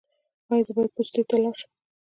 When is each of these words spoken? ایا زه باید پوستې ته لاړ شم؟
ایا 0.51 0.65
زه 0.67 0.71
باید 0.75 0.91
پوستې 0.95 1.21
ته 1.29 1.35
لاړ 1.43 1.55
شم؟ 1.59 1.71